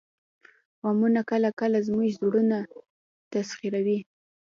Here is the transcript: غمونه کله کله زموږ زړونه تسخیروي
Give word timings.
غمونه 0.81 1.21
کله 1.29 1.49
کله 1.59 1.77
زموږ 1.87 2.07
زړونه 2.19 2.57
تسخیروي 3.31 3.99